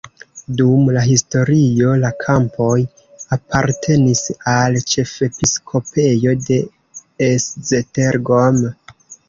Dum 0.59 0.87
la 0.95 1.01
historio 1.09 1.91
la 2.03 2.11
kampoj 2.23 2.79
apartenis 3.37 4.25
al 4.55 4.81
ĉefepiskopejo 4.95 6.37
de 6.49 6.61
Esztergom. 7.31 8.63